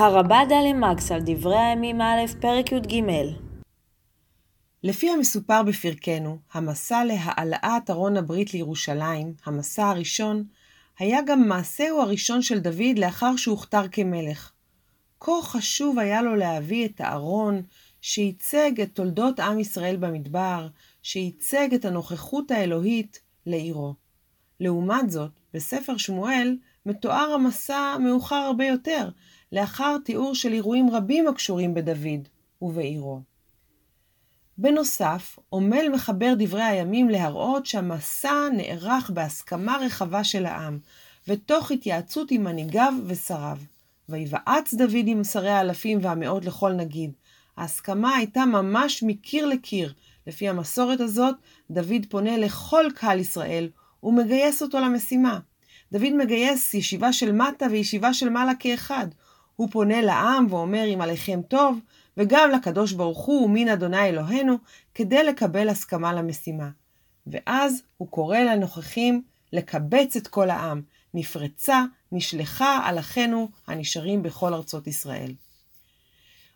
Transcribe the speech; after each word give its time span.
הרבה 0.00 0.38
דלמקס 0.48 1.12
על 1.12 1.20
דברי 1.24 1.58
הימים 1.58 2.00
א', 2.00 2.20
פרק 2.40 2.72
י"ג 2.72 3.02
לפי 4.82 5.10
המסופר 5.10 5.62
בפרקנו, 5.62 6.38
המסע 6.52 7.04
להעלאת 7.04 7.90
ארון 7.90 8.16
הברית 8.16 8.54
לירושלים, 8.54 9.34
המסע 9.44 9.88
הראשון, 9.88 10.44
היה 10.98 11.18
גם 11.26 11.48
מעשהו 11.48 12.00
הראשון 12.00 12.42
של 12.42 12.58
דוד 12.58 12.98
לאחר 12.98 13.36
שהוכתר 13.36 13.88
כמלך. 13.88 14.52
כה 15.20 15.32
חשוב 15.42 15.98
היה 15.98 16.22
לו 16.22 16.36
להביא 16.36 16.86
את 16.86 17.00
הארון 17.00 17.62
שייצג 18.00 18.80
את 18.80 18.90
תולדות 18.94 19.40
עם 19.40 19.60
ישראל 19.60 19.96
במדבר, 19.96 20.68
שייצג 21.02 21.74
את 21.74 21.84
הנוכחות 21.84 22.50
האלוהית 22.50 23.20
לעירו. 23.46 23.94
לעומת 24.60 25.10
זאת, 25.10 25.30
בספר 25.54 25.96
שמואל 25.96 26.56
מתואר 26.86 27.32
המסע 27.34 27.96
מאוחר 28.00 28.34
הרבה 28.34 28.64
יותר, 28.66 29.08
לאחר 29.52 29.96
תיאור 30.04 30.34
של 30.34 30.52
אירועים 30.52 30.90
רבים 30.90 31.28
הקשורים 31.28 31.74
בדוד 31.74 32.28
ובעירו. 32.62 33.20
בנוסף, 34.58 35.38
עמל 35.52 35.88
מחבר 35.92 36.34
דברי 36.38 36.62
הימים 36.62 37.08
להראות 37.08 37.66
שהמסע 37.66 38.48
נערך 38.56 39.10
בהסכמה 39.10 39.76
רחבה 39.80 40.24
של 40.24 40.46
העם, 40.46 40.78
ותוך 41.28 41.70
התייעצות 41.70 42.30
עם 42.30 42.44
מנהיגיו 42.44 42.94
ושריו. 43.06 43.58
ויבעץ 44.08 44.74
דוד 44.74 45.04
עם 45.06 45.24
שרי 45.24 45.50
האלפים 45.50 45.98
והמאות 46.02 46.44
לכל 46.44 46.72
נגיד. 46.72 47.12
ההסכמה 47.56 48.16
הייתה 48.16 48.44
ממש 48.44 49.02
מקיר 49.02 49.46
לקיר. 49.46 49.92
לפי 50.26 50.48
המסורת 50.48 51.00
הזאת, 51.00 51.34
דוד 51.70 52.06
פונה 52.08 52.38
לכל 52.38 52.84
קהל 52.94 53.18
ישראל 53.18 53.68
ומגייס 54.02 54.62
אותו 54.62 54.80
למשימה. 54.80 55.38
דוד 55.92 56.12
מגייס 56.12 56.74
ישיבה 56.74 57.12
של 57.12 57.32
מטה 57.32 57.66
וישיבה 57.70 58.14
של 58.14 58.28
מעלה 58.28 58.54
כאחד. 58.54 59.06
הוא 59.60 59.68
פונה 59.70 60.02
לעם 60.02 60.46
ואומר 60.50 60.84
אם 60.94 61.00
עליכם 61.00 61.40
טוב, 61.48 61.78
וגם 62.16 62.50
לקדוש 62.50 62.92
ברוך 62.92 63.24
הוא 63.24 63.44
ומן 63.44 63.68
אדוני 63.68 64.08
אלוהינו, 64.08 64.56
כדי 64.94 65.24
לקבל 65.24 65.68
הסכמה 65.68 66.12
למשימה. 66.12 66.68
ואז 67.26 67.82
הוא 67.96 68.08
קורא 68.08 68.38
לנוכחים 68.38 69.22
לקבץ 69.52 70.16
את 70.16 70.28
כל 70.28 70.50
העם, 70.50 70.82
נפרצה, 71.14 71.84
נשלחה 72.12 72.80
על 72.84 72.98
אחינו 72.98 73.48
הנשארים 73.66 74.22
בכל 74.22 74.54
ארצות 74.54 74.86
ישראל. 74.86 75.32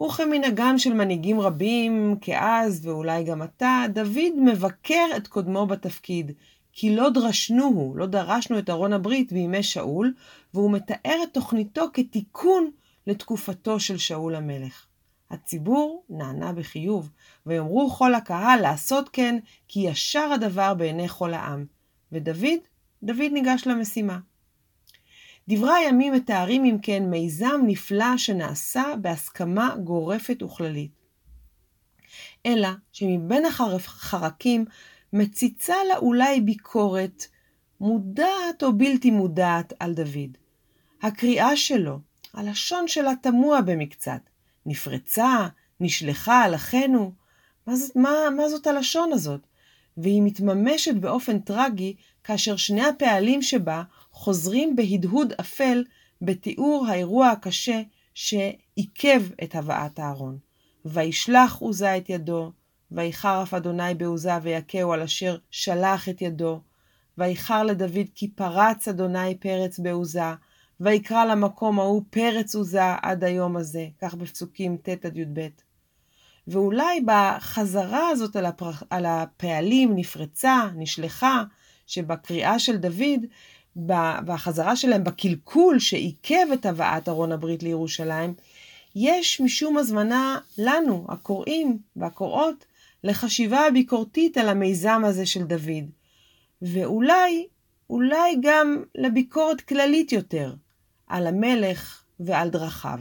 וכמנהגם 0.00 0.78
של 0.78 0.92
מנהיגים 0.92 1.40
רבים, 1.40 2.16
כאז 2.20 2.86
ואולי 2.86 3.24
גם 3.24 3.42
עתה, 3.42 3.84
דוד 3.92 4.40
מבקר 4.44 5.06
את 5.16 5.28
קודמו 5.28 5.66
בתפקיד, 5.66 6.32
כי 6.72 6.96
לא 6.96 7.10
דרשנוהו, 7.10 7.96
לא 7.96 8.06
דרשנו 8.06 8.58
את 8.58 8.70
ארון 8.70 8.92
הברית 8.92 9.32
בימי 9.32 9.62
שאול, 9.62 10.14
והוא 10.54 10.70
מתאר 10.70 11.16
את 11.22 11.34
תוכניתו 11.34 11.86
כתיקון 11.92 12.70
לתקופתו 13.06 13.80
של 13.80 13.98
שאול 13.98 14.34
המלך. 14.34 14.86
הציבור 15.30 16.04
נענה 16.08 16.52
בחיוב, 16.52 17.10
ויאמרו 17.46 17.90
כל 17.90 18.14
הקהל 18.14 18.60
לעשות 18.60 19.08
כן, 19.12 19.38
כי 19.68 19.80
ישר 19.80 20.30
הדבר 20.34 20.74
בעיני 20.74 21.08
כל 21.08 21.34
העם. 21.34 21.66
ודוד, 22.12 22.60
דוד 23.02 23.32
ניגש 23.32 23.66
למשימה. 23.66 24.18
דברי 25.48 25.74
הימים 25.74 26.12
מתארים 26.12 26.64
אם 26.64 26.76
כן 26.82 27.02
מיזם 27.10 27.60
נפלא 27.66 28.16
שנעשה 28.16 28.84
בהסכמה 29.00 29.76
גורפת 29.84 30.42
וכללית. 30.42 30.90
אלא 32.46 32.68
שמבין 32.92 33.44
החרקים 33.46 34.64
מציצה 35.12 35.74
לה 35.88 35.96
אולי 35.96 36.40
ביקורת, 36.40 37.26
מודעת 37.80 38.62
או 38.62 38.72
בלתי 38.72 39.10
מודעת, 39.10 39.72
על 39.80 39.94
דוד. 39.94 40.36
הקריאה 41.02 41.56
שלו, 41.56 41.98
הלשון 42.36 42.88
שלה 42.88 43.12
תמוה 43.22 43.62
במקצת. 43.62 44.20
נפרצה, 44.66 45.48
נשלחה 45.80 46.42
על 46.42 46.54
אחינו. 46.54 47.12
מה 47.66 47.76
זאת, 47.76 47.96
מה, 47.96 48.10
מה 48.36 48.48
זאת 48.48 48.66
הלשון 48.66 49.12
הזאת? 49.12 49.40
והיא 49.96 50.22
מתממשת 50.22 50.94
באופן 50.94 51.38
טרגי 51.38 51.94
כאשר 52.24 52.56
שני 52.56 52.86
הפעלים 52.86 53.42
שבה 53.42 53.82
חוזרים 54.12 54.76
בהדהוד 54.76 55.32
אפל 55.40 55.84
בתיאור 56.22 56.86
האירוע 56.88 57.28
הקשה 57.28 57.82
שעיכב 58.14 59.22
את 59.42 59.54
הבאת 59.54 59.98
הארון. 59.98 60.38
וישלח 60.84 61.56
עוזה 61.56 61.96
את 61.96 62.10
ידו, 62.10 62.52
ויחרף 62.92 63.54
אדוני 63.54 63.94
בעוזה 63.94 64.32
ויכהו 64.42 64.92
על 64.92 65.02
אשר 65.02 65.36
שלח 65.50 66.08
את 66.08 66.22
ידו. 66.22 66.60
ויחר 67.18 67.62
לדוד 67.62 68.06
כי 68.14 68.28
פרץ 68.28 68.88
אדוני 68.88 69.34
פרץ 69.34 69.78
בעוזה, 69.78 70.34
ויקרא 70.80 71.24
למקום 71.24 71.80
ההוא 71.80 72.02
פרץ 72.10 72.54
עוזה 72.54 72.94
עד 73.02 73.24
היום 73.24 73.56
הזה, 73.56 73.86
כך 74.02 74.14
בפסוקים 74.14 74.76
ט' 74.76 75.04
עד 75.04 75.16
י"ב. 75.16 75.48
ואולי 76.48 77.00
בחזרה 77.06 78.08
הזאת 78.08 78.36
על, 78.36 78.46
הפר... 78.46 78.70
על 78.90 79.06
הפעלים 79.06 79.96
נפרצה, 79.96 80.68
נשלחה, 80.74 81.44
שבקריאה 81.86 82.58
של 82.58 82.76
דוד, 82.76 83.20
והחזרה 84.26 84.76
שלהם 84.76 85.04
בקלקול 85.04 85.78
שעיכב 85.78 86.46
את 86.52 86.66
הבאת 86.66 87.08
ארון 87.08 87.32
הברית 87.32 87.62
לירושלים, 87.62 88.34
יש 88.94 89.40
משום 89.40 89.78
הזמנה 89.78 90.38
לנו, 90.58 91.06
הקוראים 91.08 91.78
והקוראות, 91.96 92.64
לחשיבה 93.04 93.62
ביקורתית 93.72 94.38
על 94.38 94.48
המיזם 94.48 95.02
הזה 95.04 95.26
של 95.26 95.42
דוד. 95.42 95.90
ואולי, 96.62 97.46
אולי 97.90 98.36
גם 98.42 98.82
לביקורת 98.94 99.60
כללית 99.60 100.12
יותר, 100.12 100.54
על 101.06 101.26
המלך 101.26 102.02
ועל 102.20 102.50
דרכיו. 102.50 103.00